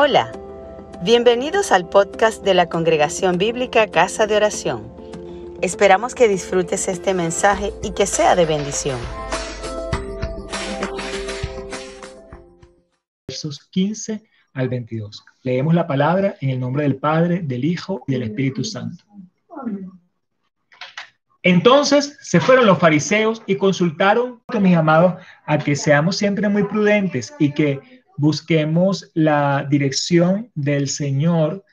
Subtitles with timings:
[0.00, 0.30] Hola,
[1.02, 4.94] bienvenidos al podcast de la Congregación Bíblica Casa de Oración.
[5.60, 8.96] Esperamos que disfrutes este mensaje y que sea de bendición.
[13.26, 14.22] Versos 15
[14.52, 15.24] al 22.
[15.42, 19.02] Leemos la palabra en el nombre del Padre, del Hijo y del Espíritu Santo.
[21.42, 27.34] Entonces se fueron los fariseos y consultaron, mis amados, a que seamos siempre muy prudentes
[27.40, 31.64] y que busquemos la dirección del Señor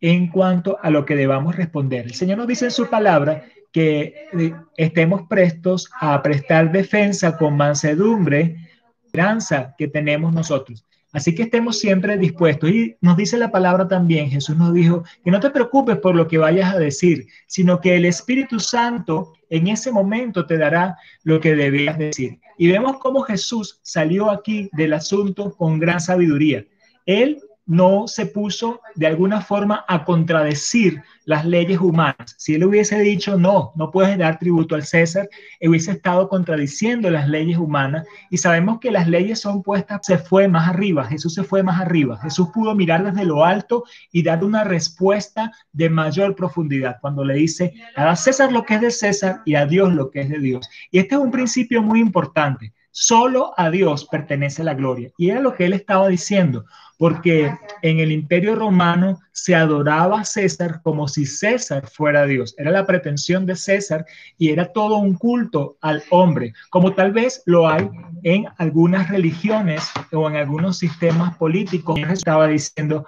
[0.00, 2.06] en cuanto a lo que debamos responder.
[2.06, 7.56] El Señor nos dice en su palabra que eh, estemos prestos a prestar defensa con
[7.56, 8.56] mansedumbre,
[9.04, 10.84] esperanza que tenemos nosotros.
[11.16, 12.68] Así que estemos siempre dispuestos.
[12.68, 16.28] Y nos dice la palabra también, Jesús nos dijo, que no te preocupes por lo
[16.28, 21.40] que vayas a decir, sino que el Espíritu Santo en ese momento te dará lo
[21.40, 22.38] que debías decir.
[22.58, 26.66] Y vemos cómo Jesús salió aquí del asunto con gran sabiduría.
[27.06, 32.36] Él no se puso de alguna forma a contradecir las leyes humanas.
[32.38, 35.28] Si él hubiese dicho, no, no puedes dar tributo al César,
[35.60, 40.46] hubiese estado contradiciendo las leyes humanas y sabemos que las leyes son puestas, se fue
[40.46, 44.44] más arriba, Jesús se fue más arriba, Jesús pudo mirar desde lo alto y dar
[44.44, 49.42] una respuesta de mayor profundidad cuando le dice, a César lo que es de César
[49.44, 50.68] y a Dios lo que es de Dios.
[50.92, 52.72] Y este es un principio muy importante.
[52.98, 55.10] Solo a Dios pertenece la gloria.
[55.18, 56.64] Y era lo que él estaba diciendo,
[56.96, 62.54] porque en el imperio romano se adoraba a César como si César fuera Dios.
[62.56, 64.06] Era la pretensión de César
[64.38, 67.86] y era todo un culto al hombre, como tal vez lo hay
[68.22, 71.98] en algunas religiones o en algunos sistemas políticos.
[71.98, 73.04] Estaba diciendo,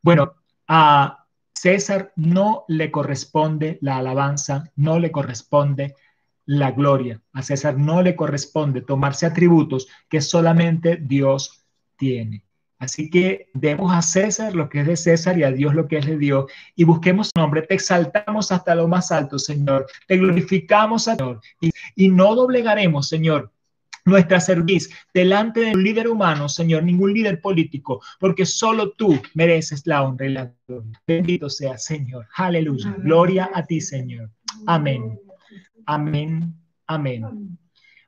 [0.00, 0.34] bueno,
[0.68, 5.96] a César no le corresponde la alabanza, no le corresponde
[6.46, 7.20] la gloria.
[7.32, 11.64] A César no le corresponde tomarse atributos que solamente Dios
[11.96, 12.44] tiene.
[12.78, 15.98] Así que demos a César lo que es de César y a Dios lo que
[15.98, 17.62] es de Dios y busquemos su nombre.
[17.62, 19.86] Te exaltamos hasta lo más alto, Señor.
[20.06, 21.40] Te glorificamos, Señor.
[21.60, 23.52] Y, y no doblegaremos, Señor,
[24.04, 29.86] nuestra serviz delante de un líder humano, Señor, ningún líder político, porque solo tú mereces
[29.86, 31.00] la honra y la gloria.
[31.06, 32.26] Bendito sea, Señor.
[32.36, 32.94] Aleluya.
[32.98, 34.30] Gloria a ti, Señor.
[34.66, 35.18] Amén.
[35.86, 36.54] Amén,
[36.86, 37.58] amén.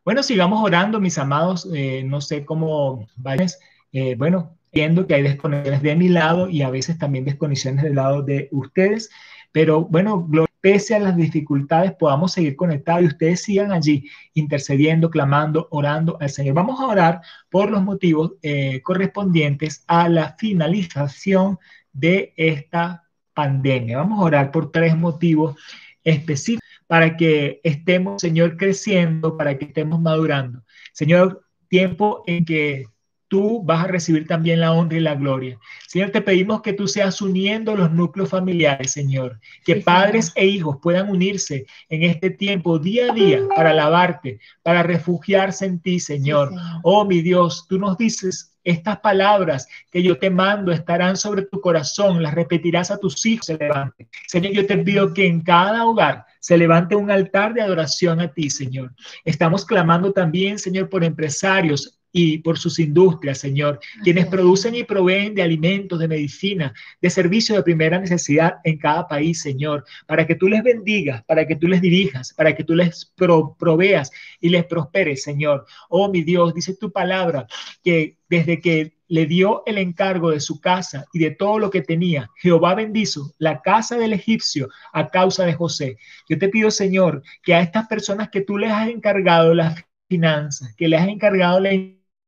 [0.04, 1.68] Bueno, sigamos orando, mis amados.
[1.74, 3.58] Eh, no sé cómo vayas.
[3.92, 7.96] Eh, bueno, viendo que hay desconexiones de mi lado y a veces también desconexiones del
[7.96, 9.10] lado de ustedes.
[9.52, 10.28] Pero bueno,
[10.60, 16.30] pese a las dificultades, podamos seguir conectados y ustedes sigan allí intercediendo, clamando, orando al
[16.30, 16.54] Señor.
[16.54, 17.20] Vamos a orar
[17.50, 21.58] por los motivos eh, correspondientes a la finalización
[21.92, 23.98] de esta pandemia.
[23.98, 25.56] Vamos a orar por tres motivos
[26.04, 30.62] específicos para que estemos, Señor, creciendo, para que estemos madurando.
[30.92, 32.86] Señor, tiempo en que
[33.28, 35.58] tú vas a recibir también la honra y la gloria.
[35.86, 40.78] Señor, te pedimos que tú seas uniendo los núcleos familiares, Señor, que padres e hijos
[40.80, 46.52] puedan unirse en este tiempo día a día para alabarte, para refugiarse en ti, Señor.
[46.82, 51.60] Oh, mi Dios, tú nos dices estas palabras que yo te mando estarán sobre tu
[51.60, 54.08] corazón, las repetirás a tus hijos, se levante.
[54.26, 58.32] Señor, yo te pido que en cada hogar se levante un altar de adoración a
[58.32, 58.94] ti, Señor.
[59.24, 65.34] Estamos clamando también, Señor, por empresarios, y por sus industrias, Señor, quienes producen y proveen
[65.34, 70.34] de alimentos, de medicina, de servicios de primera necesidad en cada país, Señor, para que
[70.34, 73.12] tú les bendigas, para que tú les dirijas, para que tú les
[73.58, 75.66] proveas y les prosperes, Señor.
[75.90, 77.46] Oh, mi Dios, dice tu palabra
[77.84, 81.82] que desde que le dio el encargo de su casa y de todo lo que
[81.82, 82.30] tenía.
[82.36, 85.98] Jehová bendizo la casa del egipcio a causa de José.
[86.28, 90.74] Yo te pido, Señor, que a estas personas que tú les has encargado las finanzas,
[90.76, 91.70] que les has encargado la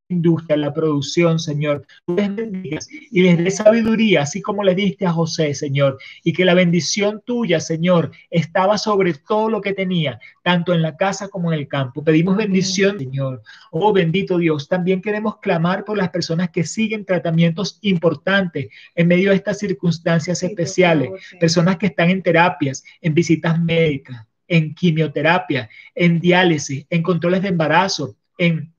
[0.08, 1.86] industria, la producción, Señor.
[2.06, 5.98] Tú les bendigas y les dé sabiduría, así como le diste a José, Señor.
[6.24, 10.96] Y que la bendición tuya, Señor, estaba sobre todo lo que tenía, tanto en la
[10.96, 12.02] casa como en el campo.
[12.02, 13.42] Pedimos bendición, Señor.
[13.70, 14.68] Oh, bendito Dios.
[14.68, 20.42] También queremos clamar por las personas que siguen tratamientos importantes en medio de estas circunstancias
[20.42, 21.10] especiales.
[21.38, 27.48] Personas que están en terapias, en visitas médicas, en quimioterapia, en diálisis, en controles de
[27.48, 28.72] embarazo, en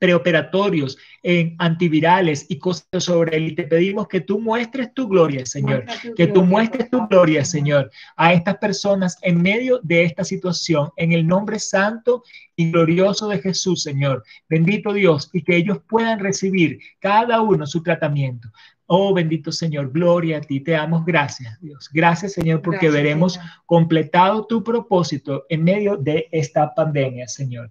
[0.00, 3.48] preoperatorios, en antivirales y cosas sobre él.
[3.48, 5.84] Y te pedimos que tú muestres tu gloria, Señor,
[6.16, 11.12] que tú muestres tu gloria, Señor, a estas personas en medio de esta situación, en
[11.12, 12.24] el nombre santo
[12.56, 14.24] y glorioso de Jesús, Señor.
[14.48, 18.48] Bendito Dios, y que ellos puedan recibir cada uno su tratamiento.
[18.86, 21.90] Oh, bendito Señor, gloria a ti, te damos gracias, Dios.
[21.92, 27.70] Gracias, Señor, porque veremos completado tu propósito en medio de esta pandemia, Señor.